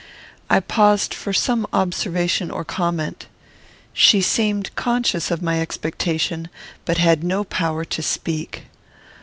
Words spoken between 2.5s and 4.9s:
comment. She seemed